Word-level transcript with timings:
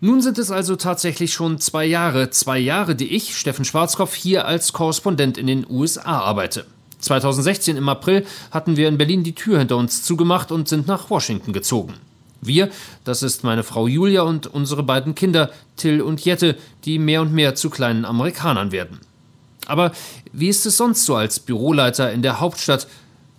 Nun 0.00 0.22
sind 0.22 0.38
es 0.38 0.52
also 0.52 0.76
tatsächlich 0.76 1.32
schon 1.32 1.58
zwei 1.58 1.84
Jahre, 1.84 2.30
zwei 2.30 2.60
Jahre, 2.60 2.94
die 2.94 3.16
ich, 3.16 3.36
Steffen 3.36 3.64
Schwarzkopf, 3.64 4.14
hier 4.14 4.46
als 4.46 4.72
Korrespondent 4.72 5.36
in 5.36 5.48
den 5.48 5.66
USA 5.68 6.20
arbeite. 6.20 6.66
2016 7.00 7.76
im 7.76 7.88
April 7.88 8.24
hatten 8.52 8.76
wir 8.76 8.86
in 8.86 8.96
Berlin 8.96 9.24
die 9.24 9.34
Tür 9.34 9.58
hinter 9.58 9.76
uns 9.76 10.04
zugemacht 10.04 10.52
und 10.52 10.68
sind 10.68 10.86
nach 10.86 11.10
Washington 11.10 11.52
gezogen. 11.52 11.94
Wir, 12.40 12.70
das 13.02 13.24
ist 13.24 13.42
meine 13.42 13.64
Frau 13.64 13.88
Julia 13.88 14.22
und 14.22 14.46
unsere 14.46 14.84
beiden 14.84 15.16
Kinder, 15.16 15.50
Till 15.74 16.00
und 16.00 16.24
Jette, 16.24 16.56
die 16.84 17.00
mehr 17.00 17.20
und 17.20 17.32
mehr 17.32 17.56
zu 17.56 17.68
kleinen 17.68 18.04
Amerikanern 18.04 18.70
werden. 18.70 19.00
Aber 19.66 19.90
wie 20.32 20.48
ist 20.48 20.64
es 20.64 20.76
sonst 20.76 21.06
so 21.06 21.16
als 21.16 21.40
Büroleiter 21.40 22.12
in 22.12 22.22
der 22.22 22.38
Hauptstadt? 22.38 22.86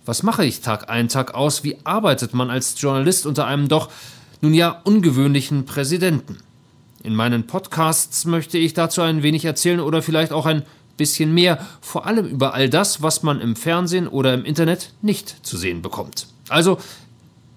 Was 0.04 0.22
mache 0.22 0.44
ich 0.44 0.60
Tag 0.60 0.90
ein, 0.90 1.08
Tag 1.08 1.34
aus? 1.34 1.64
Wie 1.64 1.78
arbeitet 1.84 2.34
man 2.34 2.50
als 2.50 2.78
Journalist 2.78 3.24
unter 3.24 3.46
einem 3.46 3.68
doch, 3.68 3.88
nun 4.42 4.52
ja, 4.52 4.82
ungewöhnlichen 4.84 5.64
Präsidenten? 5.64 6.36
In 7.02 7.14
meinen 7.14 7.46
Podcasts 7.46 8.26
möchte 8.26 8.58
ich 8.58 8.74
dazu 8.74 9.00
ein 9.00 9.22
wenig 9.22 9.44
erzählen 9.46 9.80
oder 9.80 10.02
vielleicht 10.02 10.32
auch 10.32 10.44
ein 10.44 10.64
bisschen 10.98 11.32
mehr, 11.32 11.66
vor 11.80 12.06
allem 12.06 12.26
über 12.26 12.52
all 12.52 12.68
das, 12.68 13.00
was 13.00 13.22
man 13.22 13.40
im 13.40 13.56
Fernsehen 13.56 14.06
oder 14.06 14.34
im 14.34 14.44
Internet 14.44 14.92
nicht 15.00 15.46
zu 15.46 15.56
sehen 15.56 15.80
bekommt. 15.80 16.26
Also, 16.50 16.76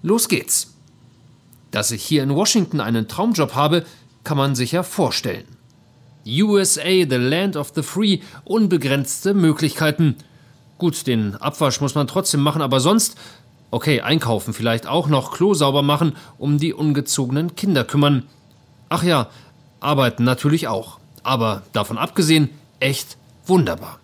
los 0.02 0.28
geht's. 0.28 0.72
Dass 1.70 1.90
ich 1.90 2.02
hier 2.02 2.22
in 2.22 2.34
Washington 2.34 2.80
einen 2.80 3.06
Traumjob 3.06 3.54
habe, 3.54 3.84
kann 4.22 4.38
man 4.38 4.54
sich 4.54 4.72
ja 4.72 4.82
vorstellen. 4.82 5.44
USA, 6.26 6.88
the 6.88 7.16
land 7.16 7.56
of 7.56 7.72
the 7.74 7.82
free, 7.82 8.20
unbegrenzte 8.44 9.34
Möglichkeiten. 9.34 10.16
Gut, 10.78 11.06
den 11.06 11.36
Abwasch 11.36 11.82
muss 11.82 11.94
man 11.94 12.06
trotzdem 12.06 12.40
machen, 12.40 12.62
aber 12.62 12.80
sonst, 12.80 13.16
okay, 13.70 14.00
einkaufen 14.00 14.54
vielleicht 14.54 14.86
auch 14.86 15.08
noch, 15.08 15.32
Klo 15.32 15.52
sauber 15.52 15.82
machen, 15.82 16.16
um 16.38 16.56
die 16.56 16.72
ungezogenen 16.72 17.54
Kinder 17.56 17.84
kümmern. 17.84 18.22
Ach 18.94 19.02
ja, 19.02 19.26
arbeiten 19.80 20.22
natürlich 20.22 20.68
auch. 20.68 21.00
Aber 21.24 21.62
davon 21.72 21.98
abgesehen, 21.98 22.50
echt 22.78 23.16
wunderbar. 23.44 23.98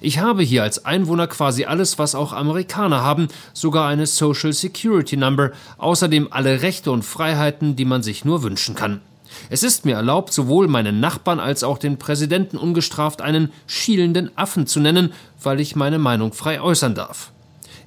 Ich 0.00 0.18
habe 0.18 0.42
hier 0.42 0.62
als 0.62 0.86
Einwohner 0.86 1.26
quasi 1.26 1.66
alles, 1.66 1.98
was 1.98 2.14
auch 2.14 2.32
Amerikaner 2.32 3.02
haben, 3.02 3.28
sogar 3.52 3.86
eine 3.86 4.06
Social 4.06 4.54
Security 4.54 5.18
Number, 5.18 5.50
außerdem 5.76 6.28
alle 6.30 6.62
Rechte 6.62 6.90
und 6.90 7.04
Freiheiten, 7.04 7.76
die 7.76 7.84
man 7.84 8.02
sich 8.02 8.24
nur 8.24 8.42
wünschen 8.42 8.74
kann. 8.74 9.02
Es 9.50 9.62
ist 9.62 9.84
mir 9.84 9.96
erlaubt, 9.96 10.32
sowohl 10.32 10.68
meinen 10.68 11.00
Nachbarn 11.00 11.38
als 11.38 11.62
auch 11.62 11.76
den 11.76 11.98
Präsidenten 11.98 12.56
ungestraft 12.56 13.20
einen 13.20 13.52
schielenden 13.66 14.30
Affen 14.38 14.66
zu 14.66 14.80
nennen, 14.80 15.12
weil 15.42 15.60
ich 15.60 15.76
meine 15.76 15.98
Meinung 15.98 16.32
frei 16.32 16.62
äußern 16.62 16.94
darf. 16.94 17.30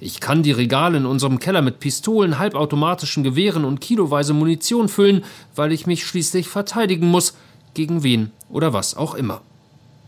Ich 0.00 0.20
kann 0.20 0.42
die 0.42 0.52
Regale 0.52 0.98
in 0.98 1.06
unserem 1.06 1.38
Keller 1.38 1.62
mit 1.62 1.80
Pistolen, 1.80 2.38
halbautomatischen 2.38 3.22
Gewehren 3.22 3.64
und 3.64 3.80
kiloweise 3.80 4.34
Munition 4.34 4.88
füllen, 4.88 5.24
weil 5.54 5.72
ich 5.72 5.86
mich 5.86 6.06
schließlich 6.06 6.48
verteidigen 6.48 7.08
muss, 7.08 7.34
gegen 7.74 8.02
wen 8.02 8.30
oder 8.48 8.72
was 8.72 8.96
auch 8.96 9.14
immer. 9.14 9.42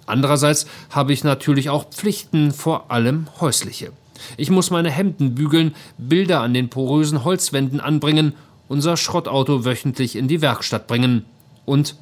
Andererseits 0.07 0.67
habe 0.91 1.13
ich 1.13 1.25
natürlich 1.25 1.69
auch 1.69 1.91
Pflichten, 1.91 2.53
vor 2.53 2.91
allem 2.91 3.27
häusliche. 3.41 3.93
Ich 4.37 4.51
muss 4.51 4.71
meine 4.71 4.91
Hemden 4.91 5.35
bügeln, 5.35 5.75
Bilder 5.99 6.41
an 6.41 6.55
den 6.55 6.71
porösen 6.71 7.25
Holzwänden 7.25 7.81
anbringen, 7.81 8.35
unser 8.69 8.97
Schrottauto 8.97 9.65
wöchentlich 9.65 10.17
in 10.17 10.29
die 10.29 10.41
Werkstatt 10.41 10.87
bringen 10.87 11.25
und 11.65 11.97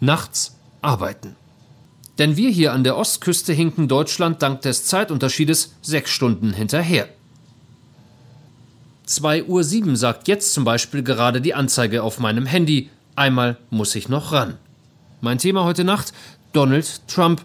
nachts 0.00 0.56
arbeiten. 0.82 1.36
Denn 2.18 2.36
wir 2.36 2.50
hier 2.50 2.72
an 2.72 2.84
der 2.84 2.96
Ostküste 2.96 3.52
hinken 3.52 3.88
Deutschland 3.88 4.42
dank 4.42 4.62
des 4.62 4.84
Zeitunterschiedes 4.84 5.74
sechs 5.80 6.10
Stunden 6.10 6.52
hinterher. 6.52 7.08
2.07 9.10 9.88
Uhr 9.88 9.96
sagt 9.96 10.28
jetzt 10.28 10.54
zum 10.54 10.62
Beispiel 10.62 11.02
gerade 11.02 11.40
die 11.40 11.52
Anzeige 11.52 12.04
auf 12.04 12.20
meinem 12.20 12.46
Handy. 12.46 12.90
Einmal 13.16 13.56
muss 13.68 13.96
ich 13.96 14.08
noch 14.08 14.30
ran. 14.30 14.56
Mein 15.20 15.38
Thema 15.38 15.64
heute 15.64 15.82
Nacht: 15.82 16.12
Donald 16.52 17.08
Trump. 17.08 17.42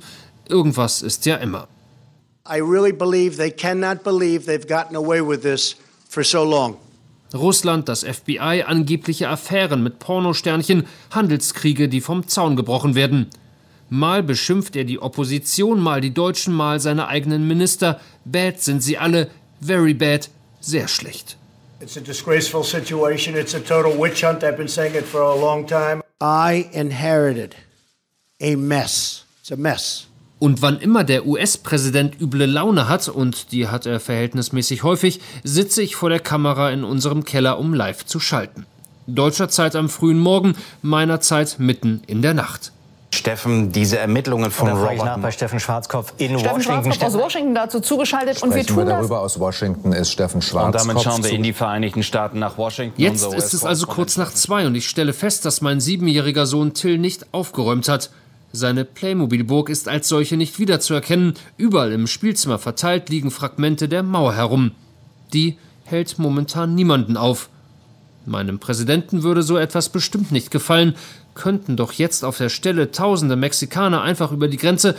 Irgendwas 0.48 1.02
ist 1.02 1.26
ja 1.26 1.38
immer. 1.38 1.68
I 2.48 2.62
really 2.62 2.94
believe 2.94 3.38
they 3.38 3.50
cannot 3.50 4.04
believe 4.04 4.46
they've 4.46 4.68
gotten 4.68 4.96
away 4.96 5.28
with 5.28 5.42
this 5.42 5.76
for 6.08 6.24
so 6.24 6.44
long. 6.44 6.78
Russland, 7.34 7.90
das 7.90 8.04
FBI, 8.04 8.64
angebliche 8.68 9.28
Affären 9.28 9.82
mit 9.82 9.98
Pornosternchen, 9.98 10.86
Handelskriege, 11.10 11.90
die 11.90 12.00
vom 12.00 12.28
Zaun 12.28 12.56
gebrochen 12.56 12.94
werden. 12.94 13.26
Mal 13.90 14.22
beschimpft 14.22 14.76
er 14.76 14.84
die 14.84 15.02
Opposition, 15.02 15.80
mal 15.80 16.00
die 16.00 16.14
Deutschen, 16.14 16.54
mal 16.54 16.80
seine 16.80 17.08
eigenen 17.08 17.48
Minister. 17.48 18.00
Bad 18.24 18.62
sind 18.62 18.84
sie 18.84 19.00
alle, 19.00 19.32
very 19.60 19.96
bad, 19.96 20.30
sehr 20.60 20.88
schlecht. 20.88 21.38
It's 21.82 21.98
a 21.98 22.02
disgraceful 22.02 22.64
situation. 22.64 23.36
It's 23.36 23.54
a 23.54 23.60
total 23.60 23.98
witch 23.98 24.24
hunt. 24.24 24.44
I've 24.44 24.56
been 24.56 24.70
saying 24.70 24.96
it 24.96 25.04
for 25.04 25.22
a 25.22 25.36
long 25.36 25.68
time. 25.68 26.02
I 26.22 26.70
inherited 26.72 27.56
a 28.40 28.56
mess. 28.56 29.26
It's 29.42 29.52
a 29.52 29.58
mess. 29.58 30.08
Und 30.40 30.62
wann 30.62 30.80
immer 30.80 31.04
der 31.04 31.26
US-Präsident 31.26 32.20
üble 32.22 32.46
Laune 32.46 32.88
hat, 32.88 33.10
und 33.10 33.52
die 33.52 33.68
hat 33.68 33.86
er 33.86 34.00
verhältnismäßig 34.00 34.84
häufig, 34.84 35.20
sitze 35.44 35.82
ich 35.82 35.96
vor 35.96 36.10
der 36.10 36.20
Kamera 36.20 36.72
in 36.72 36.84
unserem 36.84 37.26
Keller, 37.26 37.60
um 37.60 37.74
live 37.74 38.06
zu 38.06 38.20
schalten. 38.20 38.66
Deutscher 39.08 39.50
Zeit 39.50 39.76
am 39.76 39.90
frühen 39.90 40.20
Morgen, 40.20 40.56
meiner 40.82 41.20
Zeit 41.20 41.58
mitten 41.60 42.02
in 42.08 42.22
der 42.22 42.34
Nacht. 42.34 42.72
Steffen, 43.16 43.72
diese 43.72 43.98
Ermittlungen 43.98 44.52
von 44.52 44.68
da 44.68 44.74
Robert. 44.74 44.94
Ich 44.94 45.04
nach 45.04 45.18
bei 45.18 45.32
Steffen 45.32 45.60
Schwarzkopf 45.60 46.14
in 46.18 46.38
Steffen 46.38 46.58
Washington. 46.58 46.94
Schwarzkopf 46.94 47.04
aus 47.04 47.14
Washington 47.18 47.56
dazu 47.56 47.80
zugeschaltet 47.80 48.38
Sprechen 48.38 48.52
und 48.52 48.56
wir 48.56 48.66
tun 48.66 48.78
wir 48.78 48.86
darüber. 48.86 49.16
Das 49.16 49.24
aus 49.34 49.40
Washington 49.40 49.94
ist 49.94 50.12
Steffen 50.12 50.42
Schwarzkopf. 50.42 50.82
Und 50.84 50.90
damit 50.90 51.04
schauen 51.04 51.24
wir 51.24 51.32
in 51.32 51.44
die 51.44 51.54
Vereinigten 51.54 52.04
Staaten 52.04 52.40
nach 52.40 52.58
Washington. 52.58 53.02
Jetzt 53.02 53.34
ist 53.34 53.54
es 53.54 53.64
also 53.64 53.88
kurz 53.88 54.18
nach 54.18 54.32
zwei 54.32 54.68
und 54.68 54.76
ich 54.76 54.88
stelle 54.88 55.14
fest, 55.14 55.46
dass 55.46 55.62
mein 55.62 55.80
siebenjähriger 55.80 56.46
Sohn 56.46 56.74
Till 56.74 56.98
nicht 56.98 57.34
aufgeräumt 57.34 57.88
hat. 57.88 58.12
Seine 58.52 58.86
Playmobil-Burg 58.86 59.70
ist 59.70 59.90
als 59.90 60.08
solche 60.08 60.38
nicht 60.38 60.60
wiederzuerkennen. 60.60 61.34
Überall 61.58 61.92
im 61.92 62.08
Spielzimmer 62.08 62.58
verteilt 62.58 63.10
liegen 63.10 63.32
Fragmente 63.32 63.90
der 63.90 64.04
Mauer 64.04 64.34
herum. 64.34 64.72
Die 65.34 65.58
hält 65.84 66.18
momentan 66.20 66.74
niemanden 66.74 67.18
auf. 67.18 67.50
Meinem 68.26 68.60
Präsidenten 68.60 69.24
würde 69.24 69.44
so 69.44 69.58
etwas 69.58 69.90
bestimmt 69.90 70.32
nicht 70.32 70.52
gefallen. 70.52 70.96
Könnten 71.36 71.78
doch 71.78 71.94
jetzt 71.94 72.26
auf 72.26 72.38
der 72.38 72.50
Stelle 72.50 72.92
tausende 72.92 73.36
Mexikaner 73.36 74.02
einfach 74.02 74.32
über 74.32 74.48
die 74.48 74.58
Grenze. 74.58 74.96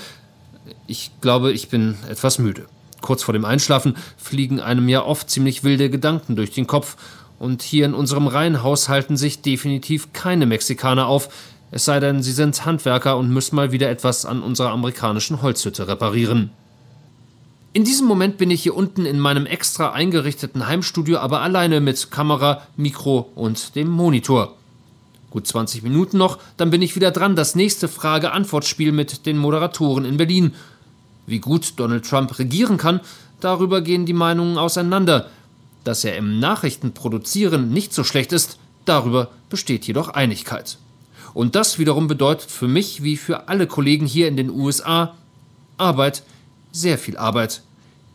Ich 0.87 1.11
glaube, 1.21 1.53
ich 1.53 1.69
bin 1.69 1.97
etwas 2.09 2.39
müde. 2.39 2.67
Kurz 3.01 3.25
vor 3.25 3.33
dem 3.33 3.45
Einschlafen 3.45 3.97
fliegen 4.17 4.61
einem 4.61 4.89
ja 4.89 5.05
oft 5.05 5.29
ziemlich 5.29 5.65
wilde 5.65 5.91
Gedanken 5.91 6.37
durch 6.37 6.53
den 6.53 6.67
Kopf. 6.67 6.97
Und 7.39 7.63
hier 7.63 7.85
in 7.85 7.95
unserem 7.95 8.29
Reihenhaus 8.29 8.89
halten 8.89 9.17
sich 9.17 9.43
definitiv 9.43 10.13
keine 10.13 10.47
Mexikaner 10.47 11.07
auf, 11.07 11.29
es 11.71 11.85
sei 11.85 12.01
denn, 12.01 12.23
sie 12.23 12.33
sind 12.33 12.65
Handwerker 12.65 13.17
und 13.17 13.31
müssen 13.31 13.57
mal 13.57 13.73
wieder 13.73 13.91
etwas 13.91 14.25
an 14.25 14.43
unserer 14.43 14.71
amerikanischen 14.71 15.43
Holzhütte 15.43 15.89
reparieren. 15.89 16.51
In 17.73 17.85
diesem 17.85 18.07
Moment 18.07 18.39
bin 18.39 18.51
ich 18.51 18.63
hier 18.63 18.75
unten 18.75 19.05
in 19.05 19.19
meinem 19.19 19.45
extra 19.45 19.93
eingerichteten 19.93 20.67
Heimstudio 20.67 21.19
aber 21.19 21.43
alleine 21.43 21.81
mit 21.81 22.11
Kamera, 22.11 22.63
Mikro 22.77 23.31
und 23.35 23.75
dem 23.75 23.89
Monitor. 23.89 24.57
Gut 25.37 25.47
20 25.47 25.83
Minuten 25.83 26.17
noch, 26.17 26.39
dann 26.57 26.71
bin 26.71 26.81
ich 26.81 26.97
wieder 26.97 27.11
dran, 27.11 27.37
das 27.37 27.55
nächste 27.55 27.89
Frage-Antwort-Spiel 27.89 28.91
mit 28.91 29.27
den 29.27 29.37
Moderatoren 29.37 30.07
in 30.07 30.17
Berlin. 30.17 30.55
Wie 31.27 31.41
gut 31.41 31.75
Donald 31.77 32.09
Trump 32.09 32.39
regieren 32.39 32.79
kann, 32.79 33.03
darüber 33.41 33.83
gehen 33.83 34.07
die 34.07 34.15
Meinungen 34.15 34.57
auseinander. 34.57 35.29
Dass 35.85 36.05
er 36.05 36.17
im 36.17 36.41
Nachrichtenproduzieren 36.41 37.71
nicht 37.71 37.93
so 37.93 38.03
schlecht 38.03 38.33
ist, 38.33 38.59
darüber 38.87 39.29
besteht 39.51 39.87
jedoch 39.87 40.09
Einigkeit. 40.09 40.79
Und 41.35 41.55
das 41.55 41.79
wiederum 41.79 42.09
bedeutet 42.09 42.51
für 42.51 42.67
mich 42.67 43.03
wie 43.03 43.19
für 43.19 43.47
alle 43.51 43.67
Kollegen 43.67 44.07
hier 44.07 44.29
in 44.29 44.39
den 44.39 44.49
USA 44.49 45.17
Arbeit, 45.77 46.23
sehr 46.73 46.97
viel 46.97 47.19
Arbeit. 47.19 47.61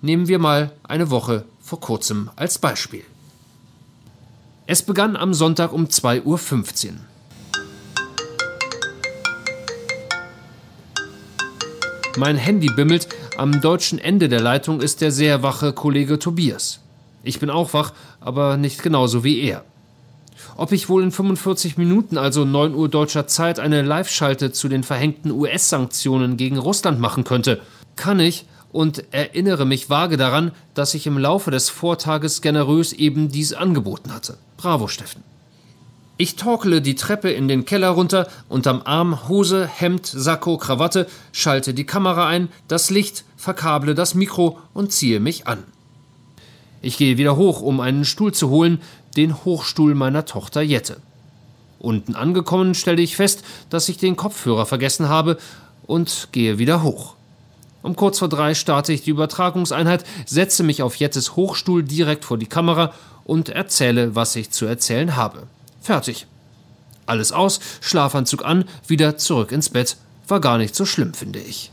Nehmen 0.02 0.28
wir 0.28 0.40
mal 0.40 0.72
eine 0.82 1.12
Woche 1.12 1.46
vor 1.60 1.82
kurzem 1.82 2.32
als 2.36 2.58
Beispiel. 2.58 3.04
Es 4.66 4.82
begann 4.82 5.16
am 5.16 5.36
Sonntag 5.36 5.72
um 5.72 5.86
2.15 5.86 6.26
Uhr. 6.26 6.94
Mein 12.18 12.36
Handy 12.36 12.68
bimmelt, 12.68 13.08
am 13.38 13.62
deutschen 13.62 13.98
Ende 13.98 14.28
der 14.28 14.42
Leitung 14.42 14.82
ist 14.82 15.00
der 15.00 15.12
sehr 15.12 15.44
wache 15.44 15.72
Kollege 15.72 16.20
Tobias. 16.20 16.80
Ich 17.24 17.40
bin 17.40 17.50
auch 17.50 17.74
wach, 17.74 17.94
aber 18.20 18.58
nicht 18.58 18.84
genauso 18.84 19.24
wie 19.24 19.42
er. 19.42 19.64
Ob 20.58 20.74
ich 20.74 20.90
wohl 20.90 21.04
in 21.04 21.12
45 21.12 21.78
Minuten, 21.78 22.18
also 22.18 22.44
9 22.44 22.76
Uhr 22.76 22.90
deutscher 22.90 23.28
Zeit, 23.28 23.60
eine 23.60 23.82
Live-Schalte 23.82 24.52
zu 24.52 24.68
den 24.68 24.84
verhängten 24.84 25.32
US-Sanktionen 25.32 26.36
gegen 26.36 26.58
Russland 26.58 27.00
machen 27.00 27.24
könnte? 27.24 27.62
Kann 27.96 28.20
ich 28.20 28.46
und 28.72 29.06
erinnere 29.12 29.66
mich 29.66 29.90
vage 29.90 30.18
daran, 30.18 30.52
dass 30.74 30.94
ich 30.94 31.08
im 31.08 31.18
Laufe 31.18 31.50
des 31.50 31.70
Vortages 31.70 32.42
generös 32.42 32.92
eben 32.92 33.30
dies 33.30 33.54
angeboten 33.54 34.14
hatte. 34.14 34.38
Bravo, 34.58 34.88
Steffen. 34.88 35.31
Ich 36.22 36.36
torkele 36.36 36.84
die 36.84 36.94
Treppe 36.94 37.32
in 37.32 37.48
den 37.48 37.66
Keller 37.66 37.90
runter, 37.90 38.28
unterm 38.48 38.84
Arm 38.86 39.28
Hose, 39.28 39.66
Hemd, 39.66 40.06
Sakko, 40.06 40.60
Krawatte, 40.60 41.08
schalte 41.32 41.74
die 41.74 41.88
Kamera 41.88 42.28
ein, 42.28 42.50
das 42.68 42.92
Licht, 42.92 43.24
verkable 43.38 43.96
das 43.96 44.14
Mikro 44.14 44.60
und 44.76 44.92
ziehe 44.92 45.20
mich 45.20 45.48
an. 45.48 45.64
Ich 46.84 46.98
gehe 46.98 47.18
wieder 47.18 47.38
hoch, 47.38 47.62
um 47.62 47.80
einen 47.80 48.06
Stuhl 48.06 48.36
zu 48.36 48.52
holen, 48.52 48.84
den 49.18 49.44
Hochstuhl 49.46 49.96
meiner 49.96 50.26
Tochter 50.26 50.62
Jette. 50.62 50.98
Unten 51.80 52.14
angekommen 52.14 52.76
stelle 52.76 53.02
ich 53.02 53.16
fest, 53.16 53.44
dass 53.72 53.90
ich 53.90 53.98
den 53.98 54.16
Kopfhörer 54.16 54.68
vergessen 54.68 55.10
habe 55.10 55.40
und 55.88 56.28
gehe 56.32 56.60
wieder 56.60 56.84
hoch. 56.84 57.16
Um 57.82 57.96
kurz 57.96 58.20
vor 58.20 58.30
drei 58.30 58.54
starte 58.54 58.94
ich 58.94 59.02
die 59.02 59.10
Übertragungseinheit, 59.10 60.06
setze 60.28 60.62
mich 60.62 60.84
auf 60.84 60.94
Jettes 60.98 61.36
Hochstuhl 61.36 61.82
direkt 61.82 62.26
vor 62.26 62.38
die 62.38 62.46
Kamera 62.46 62.94
und 63.24 63.50
erzähle, 63.50 64.14
was 64.14 64.36
ich 64.36 64.52
zu 64.52 64.68
erzählen 64.68 65.16
habe. 65.16 65.48
Fertig. 65.82 66.28
Alles 67.06 67.32
aus, 67.32 67.60
Schlafanzug 67.82 68.46
an, 68.46 68.66
wieder 68.88 69.18
zurück 69.18 69.52
ins 69.52 69.70
Bett. 69.70 69.98
War 70.28 70.40
gar 70.40 70.58
nicht 70.58 70.76
so 70.76 70.86
schlimm, 70.86 71.14
finde 71.14 71.40
ich. 71.40 71.72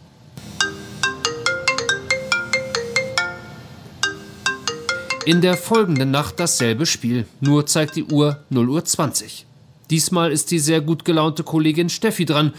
In 5.27 5.43
der 5.43 5.59
folgenden 5.59 6.11
Nacht 6.11 6.41
dasselbe 6.41 6.87
Spiel, 6.87 7.27
nur 7.41 7.67
zeigt 7.67 7.97
die 7.97 8.05
Uhr 8.05 8.43
0 8.49 8.71
Uhr 8.71 8.83
20. 8.83 9.45
Diesmal 9.91 10.33
ist 10.33 10.51
die 10.51 10.59
sehr 10.59 10.81
gut 10.81 11.05
gelaunte 11.05 11.45
Kollegin 11.45 11.91
Steffi 11.91 12.25
dran. 12.25 12.55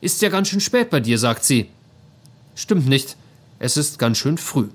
Ist 0.00 0.22
ja 0.22 0.30
ganz 0.30 0.48
schön 0.48 0.60
spät 0.60 0.88
bei 0.88 1.00
dir, 1.00 1.18
sagt 1.18 1.44
sie. 1.44 1.68
Stimmt 2.54 2.88
nicht, 2.88 3.16
es 3.58 3.76
ist 3.76 3.98
ganz 3.98 4.16
schön 4.16 4.38
früh. 4.38 4.68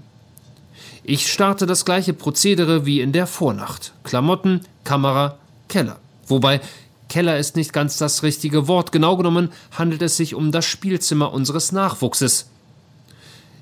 Ich 1.04 1.32
starte 1.32 1.66
das 1.66 1.86
gleiche 1.86 2.14
Prozedere 2.14 2.86
wie 2.86 3.02
in 3.02 3.12
der 3.12 3.26
Vornacht. 3.26 3.94
Klamotten, 4.04 4.62
Kamera, 4.84 5.38
Keller. 5.68 6.00
Wobei 6.28 6.62
Keller 7.10 7.38
ist 7.38 7.56
nicht 7.56 7.74
ganz 7.74 7.98
das 7.98 8.24
richtige 8.24 8.68
Wort. 8.68 8.92
Genau 8.92 9.18
genommen 9.18 9.50
handelt 9.72 10.02
es 10.02 10.18
sich 10.18 10.36
um 10.36 10.52
das 10.52 10.66
Spielzimmer 10.66 11.32
unseres 11.32 11.72
Nachwuchses. 11.72 12.50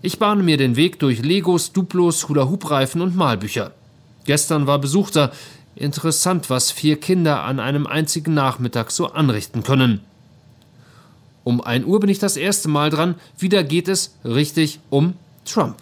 Ich 0.02 0.20
bahne 0.20 0.42
mir 0.42 0.58
den 0.58 0.76
Weg 0.76 1.00
durch 1.00 1.22
Legos, 1.22 1.74
Duplos, 1.74 2.28
Hula-Hoop-Reifen 2.28 3.02
und 3.02 3.16
Malbücher. 3.16 3.72
Gestern 4.26 4.68
war 4.68 4.80
Besuch 4.80 5.10
da. 5.12 5.32
Interessant, 5.76 6.50
was 6.50 6.72
vier 6.72 7.00
Kinder 7.00 7.44
an 7.44 7.60
einem 7.60 7.88
einzigen 7.88 8.34
Nachmittag 8.34 8.92
so 8.92 9.08
anrichten 9.08 9.64
können. 9.64 10.02
Um 11.44 11.62
1 11.62 11.86
Uhr 11.86 12.00
bin 12.00 12.10
ich 12.10 12.20
das 12.20 12.38
erste 12.38 12.68
Mal 12.68 12.90
dran. 12.90 13.16
Wieder 13.38 13.64
geht 13.64 13.88
es 13.88 14.16
richtig 14.24 14.80
um 14.90 15.16
Trump. 15.46 15.78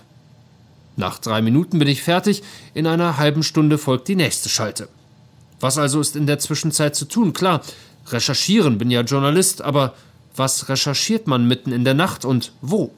Nach 0.96 1.20
drei 1.20 1.42
Minuten 1.42 1.80
bin 1.80 1.88
ich 1.88 2.04
fertig. 2.04 2.44
In 2.74 2.88
einer 2.88 3.18
halben 3.18 3.44
Stunde 3.44 3.78
folgt 3.78 4.08
die 4.08 4.16
nächste 4.16 4.50
Schalte. 4.50 4.90
Was 5.60 5.78
also 5.78 6.00
ist 6.00 6.16
in 6.16 6.28
der 6.28 6.40
Zwischenzeit 6.40 6.96
zu 6.96 7.06
tun? 7.06 7.34
Klar, 7.34 7.62
recherchieren, 8.08 8.78
bin 8.78 8.92
ja 8.92 9.02
Journalist, 9.02 9.62
aber 9.62 9.94
was 10.36 10.70
recherchiert 10.70 11.28
man 11.28 11.48
mitten 11.48 11.72
in 11.72 11.84
der 11.84 11.94
Nacht 11.94 12.26
und 12.26 12.54
wo? 12.62 12.92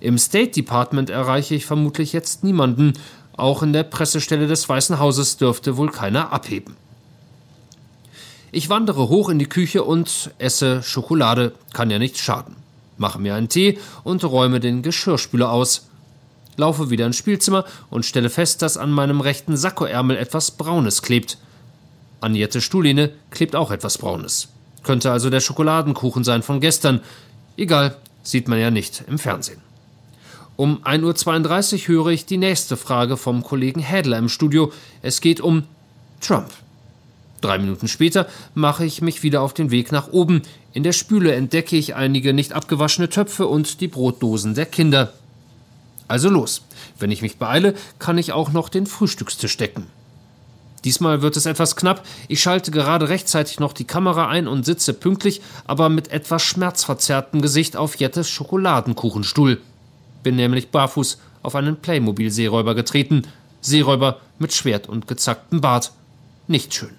Im 0.00 0.18
State 0.18 0.52
Department 0.52 1.10
erreiche 1.10 1.54
ich 1.54 1.66
vermutlich 1.66 2.12
jetzt 2.12 2.44
niemanden. 2.44 2.94
Auch 3.36 3.62
in 3.62 3.72
der 3.72 3.84
Pressestelle 3.84 4.46
des 4.46 4.68
Weißen 4.68 4.98
Hauses 4.98 5.36
dürfte 5.36 5.76
wohl 5.76 5.90
keiner 5.90 6.32
abheben. 6.32 6.76
Ich 8.52 8.68
wandere 8.68 9.08
hoch 9.08 9.28
in 9.28 9.38
die 9.38 9.48
Küche 9.48 9.84
und 9.84 10.32
esse 10.38 10.82
Schokolade, 10.82 11.54
kann 11.72 11.90
ja 11.90 11.98
nicht 11.98 12.18
schaden. 12.18 12.56
Mache 12.98 13.20
mir 13.20 13.34
einen 13.34 13.48
Tee 13.48 13.78
und 14.02 14.24
räume 14.24 14.60
den 14.60 14.82
Geschirrspüler 14.82 15.50
aus. 15.50 15.88
Laufe 16.56 16.90
wieder 16.90 17.06
ins 17.06 17.16
Spielzimmer 17.16 17.64
und 17.88 18.04
stelle 18.04 18.28
fest, 18.28 18.60
dass 18.60 18.76
an 18.76 18.90
meinem 18.90 19.20
rechten 19.20 19.56
Sakkoärmel 19.56 20.16
etwas 20.16 20.50
Braunes 20.50 21.00
klebt. 21.00 21.38
An 22.20 22.34
Jette 22.34 22.60
Stuhline 22.60 23.10
klebt 23.30 23.56
auch 23.56 23.70
etwas 23.70 23.98
Braunes. 23.98 24.48
Könnte 24.82 25.10
also 25.10 25.30
der 25.30 25.40
Schokoladenkuchen 25.40 26.24
sein 26.24 26.42
von 26.42 26.60
gestern. 26.60 27.00
Egal, 27.56 27.96
sieht 28.22 28.48
man 28.48 28.58
ja 28.58 28.70
nicht 28.70 29.04
im 29.06 29.18
Fernsehen. 29.18 29.60
Um 30.56 30.84
1.32 30.84 31.88
Uhr 31.88 32.04
höre 32.04 32.06
ich 32.08 32.26
die 32.26 32.36
nächste 32.36 32.76
Frage 32.76 33.16
vom 33.16 33.42
Kollegen 33.42 33.80
Hädler 33.80 34.18
im 34.18 34.28
Studio. 34.28 34.72
Es 35.00 35.20
geht 35.20 35.40
um 35.40 35.64
Trump. 36.20 36.50
Drei 37.40 37.58
Minuten 37.58 37.88
später 37.88 38.26
mache 38.54 38.84
ich 38.84 39.00
mich 39.00 39.22
wieder 39.22 39.40
auf 39.40 39.54
den 39.54 39.70
Weg 39.70 39.92
nach 39.92 40.08
oben. 40.08 40.42
In 40.74 40.82
der 40.82 40.92
Spüle 40.92 41.32
entdecke 41.32 41.76
ich 41.76 41.94
einige 41.94 42.34
nicht 42.34 42.52
abgewaschene 42.52 43.08
Töpfe 43.08 43.46
und 43.46 43.80
die 43.80 43.88
Brotdosen 43.88 44.54
der 44.54 44.66
Kinder. 44.66 45.14
Also 46.08 46.28
los. 46.28 46.62
Wenn 46.98 47.10
ich 47.10 47.22
mich 47.22 47.38
beeile, 47.38 47.74
kann 47.98 48.18
ich 48.18 48.32
auch 48.32 48.52
noch 48.52 48.68
den 48.68 48.86
Frühstückstisch 48.86 49.56
decken. 49.56 49.86
Diesmal 50.84 51.22
wird 51.22 51.36
es 51.36 51.46
etwas 51.46 51.76
knapp. 51.76 52.04
Ich 52.28 52.40
schalte 52.40 52.70
gerade 52.70 53.08
rechtzeitig 53.08 53.60
noch 53.60 53.72
die 53.72 53.84
Kamera 53.84 54.28
ein 54.28 54.48
und 54.48 54.64
sitze 54.64 54.94
pünktlich, 54.94 55.42
aber 55.66 55.88
mit 55.88 56.08
etwas 56.10 56.42
schmerzverzerrtem 56.42 57.42
Gesicht 57.42 57.76
auf 57.76 57.96
Jettes 57.96 58.30
Schokoladenkuchenstuhl. 58.30 59.60
Bin 60.22 60.36
nämlich 60.36 60.70
barfuß 60.70 61.18
auf 61.42 61.54
einen 61.54 61.76
Playmobil-Seeräuber 61.76 62.74
getreten. 62.74 63.26
Seeräuber 63.60 64.20
mit 64.38 64.54
Schwert 64.54 64.88
und 64.88 65.06
gezacktem 65.06 65.60
Bart. 65.60 65.92
Nicht 66.48 66.74
schön. 66.74 66.90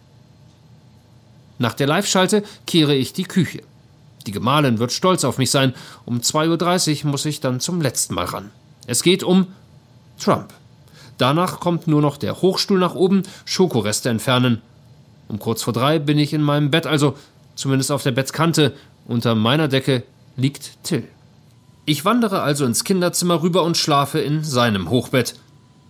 Nach 1.57 1.74
der 1.74 1.88
Live-Schalte 1.88 2.44
kehre 2.66 2.95
ich 2.95 3.13
die 3.13 3.24
Küche. 3.24 3.62
Die 4.25 4.31
Gemahlin 4.31 4.80
wird 4.80 4.92
stolz 4.92 5.24
auf 5.24 5.38
mich 5.38 5.51
sein. 5.51 5.74
Um 6.06 6.19
2.30 6.19 7.04
Uhr 7.04 7.12
muss 7.12 7.25
ich 7.25 7.39
dann 7.39 7.60
zum 7.60 7.81
letzten 7.81 8.13
Mal 8.13 8.25
ran. 8.25 8.51
Es 8.88 9.04
geht 9.04 9.24
um 9.24 9.48
Trump. 10.19 10.54
Danach 11.22 11.60
kommt 11.60 11.86
nur 11.86 12.02
noch 12.02 12.18
der 12.18 12.42
Hochstuhl 12.42 12.80
nach 12.80 12.96
oben, 12.96 13.22
Schokoreste 13.46 14.10
entfernen. 14.10 14.60
Um 15.28 15.38
kurz 15.38 15.62
vor 15.62 15.72
drei 15.72 16.00
bin 16.00 16.18
ich 16.18 16.34
in 16.34 16.42
meinem 16.42 16.72
Bett, 16.72 16.88
also 16.88 17.16
zumindest 17.54 17.92
auf 17.92 18.02
der 18.02 18.10
Bettkante. 18.10 18.74
Unter 19.06 19.36
meiner 19.36 19.68
Decke 19.68 20.02
liegt 20.36 20.84
Till. 20.84 21.08
Ich 21.86 22.06
wandere 22.06 22.42
also 22.42 22.66
ins 22.66 22.84
Kinderzimmer 22.84 23.44
rüber 23.44 23.62
und 23.62 23.78
schlafe 23.78 24.18
in 24.18 24.44
seinem 24.44 24.90
Hochbett. 24.90 25.36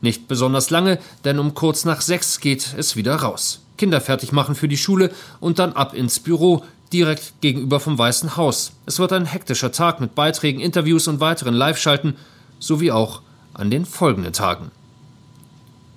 Nicht 0.02 0.28
besonders 0.28 0.70
lange, 0.70 1.00
denn 1.24 1.40
um 1.40 1.54
kurz 1.54 1.86
nach 1.86 2.02
sechs 2.02 2.42
geht 2.42 2.74
es 2.78 2.98
wieder 2.98 3.16
raus. 3.16 3.62
Kinder 3.78 4.02
fertig 4.02 4.34
machen 4.34 4.54
für 4.54 4.68
die 4.68 4.76
Schule 4.76 5.12
und 5.40 5.60
dann 5.60 5.72
ab 5.72 5.94
ins 5.94 6.20
Büro, 6.20 6.66
direkt 6.92 7.40
gegenüber 7.40 7.80
vom 7.80 7.98
Weißen 7.98 8.36
Haus. 8.36 8.74
Es 8.86 9.00
wird 9.00 9.14
ein 9.14 9.28
hektischer 9.28 9.72
Tag 9.72 10.02
mit 10.02 10.14
Beiträgen, 10.14 10.60
Interviews 10.60 11.08
und 11.08 11.22
weiteren 11.22 11.54
Live-Schalten, 11.54 12.18
sowie 12.60 12.92
auch 12.92 13.22
an 13.54 13.70
den 13.72 13.86
folgenden 13.86 14.34
Tagen. 14.34 14.72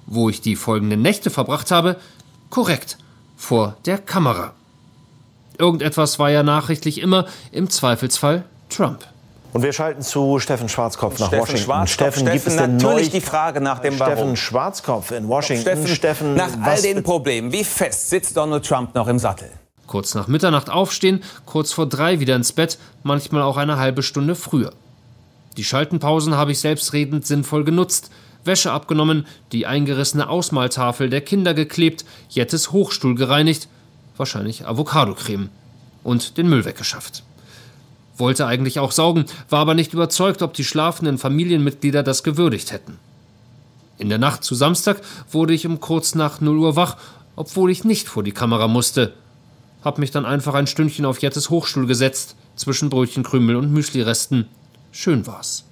Wo 0.07 0.29
ich 0.29 0.41
die 0.41 0.57
folgenden 0.57 1.03
Nächte 1.03 1.31
verbracht 1.31 1.71
habe? 1.71 1.97
Korrekt, 2.51 2.99
vor 3.37 3.77
der 3.87 3.99
Kamera. 3.99 4.53
Irgendetwas 5.59 6.19
war 6.19 6.31
ja 6.31 6.43
nachrichtlich 6.43 7.01
immer, 7.01 7.27
im 7.53 7.71
Zweifelsfall 7.71 8.45
Trump. 8.69 9.05
Und 9.53 9.63
wir 9.63 9.73
schalten 9.73 10.03
zu 10.03 10.41
Steffen 10.41 10.69
Schwarzkopf 10.69 11.21
nach 11.21 11.29
Steffen 11.29 11.43
Washington. 11.43 11.65
Schwarzkopf. 11.65 11.93
Steffen, 11.93 12.25
gibt 12.27 12.47
es 12.47 12.53
Steffen, 12.55 12.59
denn 12.59 12.77
natürlich 12.77 13.11
die 13.11 13.21
Frage 13.21 13.61
nach 13.61 13.79
dem 13.79 13.99
Warum. 14.01 14.13
Steffen 14.15 14.37
Schwarzkopf 14.37 15.11
in 15.13 15.29
Washington. 15.29 15.87
Steffen, 15.87 16.35
nach 16.35 16.51
all 16.63 16.83
den 16.83 17.05
Problemen, 17.05 17.53
wie 17.53 17.63
fest 17.63 18.11
sitzt 18.11 18.37
Donald 18.37 18.67
Trump 18.67 18.97
noch 18.97 19.07
im 19.07 19.21
Sattel? 19.21 19.49
Kurz 19.87 20.15
nach 20.15 20.27
Mitternacht 20.27 20.71
aufstehen, 20.71 21.23
kurz 21.47 21.73
vor 21.73 21.87
drei 21.87 22.19
wieder 22.19 22.35
ins 22.35 22.53
Bett, 22.53 22.79
manchmal 23.05 23.43
auch 23.43 23.57
eine 23.57 23.79
halbe 23.79 24.03
Stunde 24.03 24.35
früher. 24.35 24.73
Die 25.57 25.63
Schaltenpausen 25.63 26.37
habe 26.37 26.51
ich 26.51 26.59
selbstredend 26.59 27.25
sinnvoll 27.25 27.63
genutzt. 27.63 28.11
Wäsche 28.45 28.73
abgenommen, 28.73 29.27
die 29.53 29.67
eingerissene 29.67 30.29
Ausmaltafel 30.29 31.11
der 31.11 31.21
Kinder 31.21 31.55
geklebt, 31.55 32.05
Jettes 32.29 32.73
Hochstuhl 32.73 33.15
gereinigt, 33.15 33.69
wahrscheinlich 34.17 34.67
Avocadocreme 34.67 35.51
und 36.03 36.37
den 36.37 36.49
Müll 36.49 36.65
weggeschafft. 36.65 37.23
Wollte 38.17 38.47
eigentlich 38.47 38.79
auch 38.79 38.93
saugen, 38.93 39.25
war 39.49 39.61
aber 39.61 39.75
nicht 39.75 39.93
überzeugt, 39.93 40.43
ob 40.43 40.55
die 40.55 40.65
schlafenden 40.65 41.19
Familienmitglieder 41.19 42.03
das 42.03 42.23
gewürdigt 42.23 42.71
hätten. 42.71 42.99
In 43.99 44.09
der 44.09 44.19
Nacht 44.19 44.45
zu 44.45 44.55
Samstag 44.55 45.01
wurde 45.31 45.55
ich 45.55 45.67
um 45.67 45.81
kurz 45.81 46.15
nach 46.15 46.41
0 46.41 46.59
Uhr 46.59 46.77
wach, 46.77 46.97
obwohl 47.37 47.71
ich 47.71 47.85
nicht 47.85 48.09
vor 48.09 48.23
die 48.23 48.33
Kamera 48.33 48.69
musste. 48.69 49.15
Hab 49.83 49.99
mich 49.99 50.11
dann 50.11 50.25
einfach 50.25 50.55
ein 50.55 50.67
Stündchen 50.67 51.05
auf 51.05 51.21
Jettes 51.21 51.51
Hochstuhl 51.51 51.87
gesetzt, 51.87 52.37
zwischen 52.57 52.91
Brötchenkrümel 52.91 53.57
und 53.57 53.73
Müsliresten. 53.73 54.47
Schön 54.93 55.27
war's. 55.27 55.65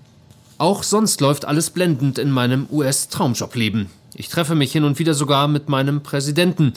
Auch 0.62 0.84
sonst 0.84 1.20
läuft 1.20 1.44
alles 1.44 1.70
blendend 1.70 2.20
in 2.20 2.30
meinem 2.30 2.68
US-Traumjob-Leben. 2.70 3.90
Ich 4.14 4.28
treffe 4.28 4.54
mich 4.54 4.70
hin 4.70 4.84
und 4.84 5.00
wieder 5.00 5.12
sogar 5.12 5.48
mit 5.48 5.68
meinem 5.68 6.04
Präsidenten. 6.04 6.74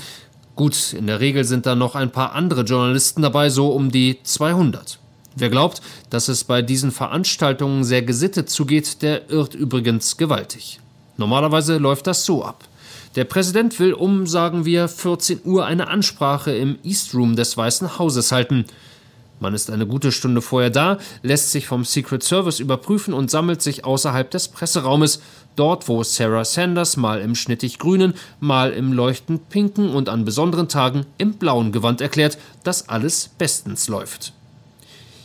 Gut, 0.55 0.93
in 0.93 1.05
der 1.05 1.19
Regel 1.19 1.43
sind 1.43 1.67
da 1.67 1.75
noch 1.75 1.93
ein 1.93 2.11
paar 2.11 2.33
andere 2.33 2.63
Journalisten 2.63 3.21
dabei, 3.21 3.51
so 3.51 3.69
um 3.69 3.91
die 3.91 4.17
200. 4.23 4.97
Wer 5.35 5.49
glaubt, 5.51 5.83
dass 6.09 6.29
es 6.29 6.45
bei 6.45 6.63
diesen 6.63 6.89
Veranstaltungen 6.89 7.83
sehr 7.83 8.01
gesittet 8.01 8.49
zugeht, 8.49 9.03
der 9.03 9.29
irrt 9.29 9.53
übrigens 9.53 10.17
gewaltig. 10.17 10.79
Normalerweise 11.17 11.77
läuft 11.77 12.07
das 12.07 12.25
so 12.25 12.43
ab. 12.43 12.63
Der 13.15 13.25
Präsident 13.25 13.79
will 13.79 13.93
um, 13.93 14.25
sagen 14.25 14.65
wir, 14.65 14.87
14 14.87 15.41
Uhr 15.43 15.63
eine 15.63 15.89
Ansprache 15.89 16.55
im 16.55 16.79
East 16.81 17.13
Room 17.13 17.35
des 17.35 17.55
Weißen 17.55 17.99
Hauses 17.99 18.31
halten. 18.31 18.65
Man 19.39 19.53
ist 19.53 19.69
eine 19.69 19.85
gute 19.85 20.11
Stunde 20.11 20.41
vorher 20.41 20.69
da, 20.69 20.97
lässt 21.21 21.51
sich 21.51 21.67
vom 21.67 21.83
Secret 21.83 22.23
Service 22.23 22.59
überprüfen 22.59 23.13
und 23.13 23.29
sammelt 23.29 23.61
sich 23.61 23.83
außerhalb 23.83 24.31
des 24.31 24.47
Presseraumes, 24.47 25.21
dort 25.57 25.87
wo 25.89 26.03
Sarah 26.03 26.45
Sanders 26.45 26.95
mal 26.95 27.19
im 27.19 27.35
schnittig 27.35 27.77
grünen, 27.77 28.13
mal 28.39 28.71
im 28.71 28.93
leuchtend 28.93 29.49
pinken 29.49 29.89
und 29.89 30.07
an 30.07 30.23
besonderen 30.23 30.69
Tagen 30.69 31.05
im 31.17 31.33
blauen 31.33 31.73
Gewand 31.73 31.99
erklärt, 31.99 32.37
dass 32.63 32.87
alles 32.87 33.29
bestens 33.37 33.89
läuft. 33.89 34.31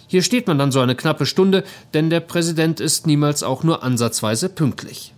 Hier 0.08 0.22
steht 0.22 0.48
man 0.48 0.58
dann 0.58 0.72
so 0.72 0.80
eine 0.80 0.96
knappe 0.96 1.24
Stunde, 1.24 1.62
denn 1.94 2.10
der 2.10 2.18
Präsident 2.18 2.80
ist 2.80 3.06
niemals 3.06 3.44
auch 3.44 3.62
nur 3.62 3.84
ansatzweise 3.84 4.48
pünktlich. 4.48 5.14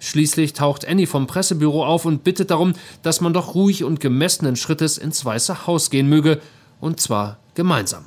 Schließlich 0.00 0.52
taucht 0.52 0.86
Annie 0.86 1.06
vom 1.06 1.26
Pressebüro 1.26 1.82
auf 1.82 2.04
und 2.04 2.22
bittet 2.22 2.50
darum, 2.50 2.74
dass 3.02 3.22
man 3.22 3.32
doch 3.32 3.54
ruhig 3.54 3.84
und 3.84 4.00
gemessenen 4.00 4.56
Schrittes 4.56 4.98
ins 4.98 5.24
Weiße 5.24 5.66
Haus 5.66 5.88
gehen 5.88 6.10
möge, 6.10 6.42
und 6.78 7.00
zwar 7.00 7.38
gemeinsam. 7.56 8.04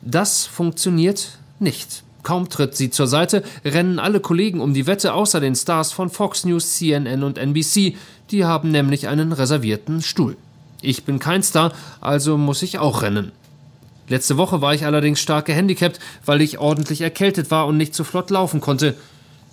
Das 0.00 0.46
funktioniert 0.46 1.38
nicht. 1.58 2.02
Kaum 2.22 2.48
tritt 2.48 2.74
sie 2.74 2.90
zur 2.90 3.06
Seite, 3.06 3.44
rennen 3.64 3.98
alle 3.98 4.20
Kollegen 4.20 4.60
um 4.60 4.74
die 4.74 4.86
Wette 4.86 5.12
außer 5.12 5.38
den 5.38 5.54
Stars 5.54 5.92
von 5.92 6.08
Fox 6.08 6.44
News, 6.44 6.74
CNN 6.74 7.22
und 7.22 7.38
NBC. 7.38 7.96
Die 8.30 8.44
haben 8.44 8.70
nämlich 8.70 9.06
einen 9.06 9.32
reservierten 9.32 10.02
Stuhl. 10.02 10.36
Ich 10.80 11.04
bin 11.04 11.18
kein 11.18 11.42
Star, 11.42 11.72
also 12.00 12.36
muss 12.36 12.62
ich 12.62 12.78
auch 12.78 13.02
rennen. 13.02 13.32
Letzte 14.08 14.36
Woche 14.36 14.60
war 14.60 14.74
ich 14.74 14.86
allerdings 14.86 15.20
stark 15.20 15.46
gehandicapt, 15.46 16.00
weil 16.24 16.40
ich 16.40 16.58
ordentlich 16.58 17.00
erkältet 17.00 17.50
war 17.50 17.66
und 17.66 17.76
nicht 17.76 17.94
so 17.94 18.04
flott 18.04 18.30
laufen 18.30 18.60
konnte. 18.60 18.94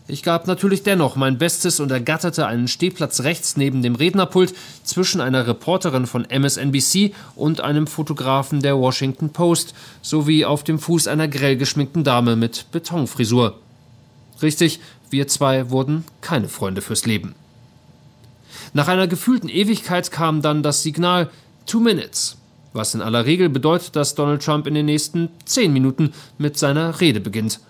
Ich 0.08 0.22
gab 0.22 0.48
natürlich 0.48 0.84
dennoch 0.84 1.16
mein 1.16 1.38
Bestes 1.38 1.80
und 1.80 1.90
ergatterte 1.90 2.46
einen 2.46 2.68
Stehplatz 2.68 3.22
rechts 3.22 3.56
neben 3.56 3.82
dem 3.82 3.96
Rednerpult 3.96 4.54
zwischen 4.84 5.22
einer 5.22 5.48
Reporterin 5.48 6.08
von 6.08 6.26
MSNBC 6.30 7.14
und 7.36 7.62
einem 7.62 7.88
Fotografen 7.88 8.62
der 8.62 8.78
Washington 8.78 9.30
Post 9.30 9.74
sowie 10.02 10.44
auf 10.44 10.66
dem 10.66 10.78
Fuß 10.78 11.08
einer 11.08 11.30
grell 11.30 11.56
geschminkten 11.56 12.04
Dame 12.04 12.36
mit 12.36 12.66
Betonfrisur. 12.74 13.60
Richtig, 14.42 14.82
wir 15.10 15.30
zwei 15.30 15.70
wurden 15.70 16.04
keine 16.20 16.50
Freunde 16.50 16.82
fürs 16.82 17.06
Leben. 17.06 17.34
Nach 18.74 18.90
einer 18.90 19.08
gefühlten 19.08 19.48
Ewigkeit 19.48 20.12
kam 20.12 20.42
dann 20.42 20.64
das 20.64 20.84
Signal 20.84 21.30
Two 21.66 21.80
Minutes, 21.80 22.36
was 22.74 22.94
in 22.94 23.02
aller 23.02 23.26
Regel 23.26 23.48
bedeutet, 23.48 23.96
dass 23.96 24.16
Donald 24.16 24.44
Trump 24.44 24.68
in 24.68 24.74
den 24.74 24.86
nächsten 24.86 25.30
zehn 25.46 25.72
Minuten 25.72 26.12
mit 26.38 26.58
seiner 26.58 27.00
Rede 27.00 27.22
beginnt– 27.22 27.62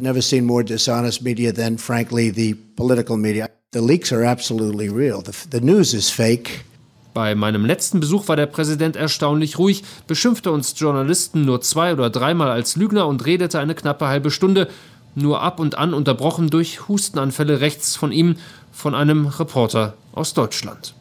Never 0.00 0.22
seen 0.22 0.46
more 0.46 0.64
dishonest 0.64 1.20
media 1.20 1.52
than, 1.52 1.76
frankly, 1.76 2.30
the 2.30 2.54
political 2.74 3.18
media. 3.18 3.50
The 3.72 3.82
leaks 3.82 4.10
are 4.12 4.24
absolutely 4.24 4.88
real. 4.88 5.20
The, 5.20 5.34
the 5.50 5.60
news 5.60 5.92
is 5.92 6.08
fake. 6.08 6.64
Bei 7.12 7.34
meinem 7.34 7.66
letzten 7.66 8.00
Besuch 8.00 8.26
war 8.26 8.36
der 8.36 8.46
Präsident 8.46 8.96
erstaunlich 8.96 9.58
ruhig, 9.58 9.84
beschimpfte 10.06 10.52
uns 10.52 10.74
Journalisten 10.78 11.44
nur 11.44 11.60
zwei 11.60 11.92
oder 11.92 12.08
dreimal 12.08 12.50
als 12.50 12.76
Lügner 12.76 13.06
und 13.08 13.26
redete 13.26 13.58
eine 13.58 13.74
knappe 13.74 14.08
halbe 14.08 14.30
Stunde, 14.30 14.68
nur 15.14 15.42
ab 15.42 15.60
und 15.60 15.76
an 15.76 15.92
unterbrochen 15.92 16.48
durch 16.48 16.88
Hustenanfälle 16.88 17.60
rechts 17.60 17.94
von 17.94 18.10
ihm, 18.10 18.36
von 18.72 18.94
einem 18.94 19.26
Reporter 19.26 19.94
aus 20.12 20.32
Deutschland. 20.32 20.94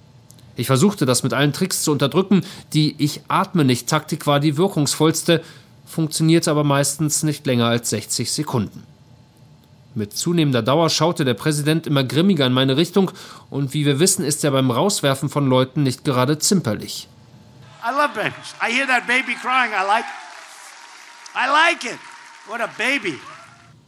Ich 0.58 0.68
versuchte 0.68 1.06
das 1.06 1.24
mit 1.24 1.34
allen 1.34 1.54
Tricks 1.54 1.84
zu 1.84 1.94
unterdrücken, 1.94 2.42
die 2.74 2.96
Ich 2.98 3.22
atme 3.30 3.64
nicht 3.64 3.88
Taktik 3.88 4.28
war 4.28 4.42
die 4.42 4.58
wirkungsvollste, 4.58 5.42
funktionierte 5.90 6.52
aber 6.52 6.64
meistens 6.64 7.24
nicht 7.24 7.46
länger 7.48 7.66
als 7.66 7.90
60 7.90 8.32
Sekunden. 8.32 8.84
Mit 9.96 10.16
zunehmender 10.16 10.62
Dauer 10.62 10.90
schaute 10.92 11.26
der 11.26 11.34
Präsident 11.34 11.88
immer 11.88 12.04
grimmiger 12.04 12.46
in 12.46 12.54
meine 12.54 12.78
Richtung 12.78 13.12
und 13.50 13.74
wie 13.74 13.86
wir 13.88 14.00
wissen, 14.00 14.24
ist 14.24 14.44
er 14.44 14.52
beim 14.52 14.70
Rauswerfen 14.70 15.30
von 15.30 15.48
Leuten 15.48 15.82
nicht 15.82 16.06
gerade 16.06 16.38
zimperlich. 16.38 17.08
I 17.84 17.92
love 17.92 18.14
babies. 18.14 18.54
I 18.62 18.72
hear 18.72 18.86
that 18.86 19.08
baby 19.08 19.36
crying. 19.42 19.72
I 19.72 19.86
like 19.88 20.06
I 21.36 21.48
like 21.48 21.84
it. 21.84 22.00
What 22.48 22.62
a 22.62 22.70
baby. 22.78 23.18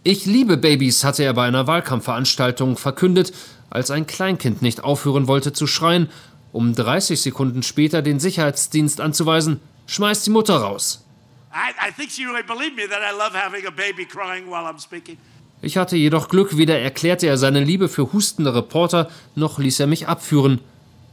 Ich 0.03 0.25
liebe 0.25 0.57
Babys, 0.57 1.03
hatte 1.03 1.23
er 1.23 1.33
bei 1.35 1.45
einer 1.45 1.67
Wahlkampfveranstaltung 1.67 2.77
verkündet, 2.77 3.33
als 3.69 3.91
ein 3.91 4.07
Kleinkind 4.07 4.63
nicht 4.63 4.83
aufhören 4.83 5.27
wollte 5.27 5.53
zu 5.53 5.67
schreien, 5.67 6.09
um 6.51 6.73
30 6.73 7.21
Sekunden 7.21 7.61
später 7.61 8.01
den 8.01 8.19
Sicherheitsdienst 8.19 8.99
anzuweisen, 8.99 9.59
schmeißt 9.85 10.25
die 10.25 10.31
Mutter 10.31 10.57
raus. 10.57 11.05
I, 11.53 11.89
I 11.89 11.91
think 11.91 12.11
she 12.11 12.25
really 12.25 12.43
believed 12.43 12.75
me 12.75 12.87
that 12.87 13.01
I 13.01 13.15
love 13.15 13.33
having 13.35 13.65
a 13.67 13.71
baby 13.71 14.05
crying 14.05 14.47
while 14.49 14.65
I'm 14.65 14.79
speaking. 14.79 15.17
Ich 15.61 15.77
hatte 15.77 15.95
jedoch 15.95 16.27
Glück, 16.27 16.57
weder 16.57 16.79
erklärte 16.79 17.27
er 17.27 17.37
seine 17.37 17.63
Liebe 17.63 17.87
für 17.87 18.11
hustende 18.13 18.55
Reporter, 18.55 19.09
noch 19.35 19.59
ließ 19.59 19.79
er 19.79 19.87
mich 19.87 20.07
abführen. 20.07 20.59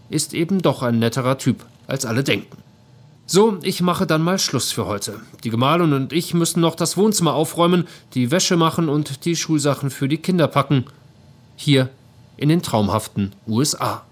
Ist 0.09 0.33
eben 0.33 0.63
doch 0.63 0.83
ein 0.83 0.99
netterer 0.99 1.37
Typ, 1.37 1.67
als 1.87 2.07
alle 2.07 2.25
denken. 2.25 2.57
So, 3.27 3.59
ich 3.63 3.83
mache 3.83 4.07
dann 4.07 4.23
mal 4.23 4.39
Schluss 4.39 4.73
für 4.73 4.87
heute. 4.87 5.21
Die 5.45 5.51
Gemahlin 5.51 5.93
und 5.93 6.15
ich 6.15 6.33
müssen 6.33 6.61
noch 6.61 6.77
das 6.77 6.97
Wohnzimmer 6.97 7.35
aufräumen, 7.35 7.87
die 8.15 8.31
Wäsche 8.31 8.57
machen 8.57 8.89
und 8.89 9.27
die 9.27 9.37
Schulsachen 9.37 9.91
für 9.91 10.09
die 10.09 10.17
Kinder 10.17 10.49
packen. 10.49 10.87
Hier 11.55 11.91
in 12.39 12.49
den 12.49 12.63
traumhaften 12.63 13.35
USA. 13.47 14.07